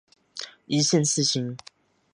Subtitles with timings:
[0.65, 1.55] 一线四星。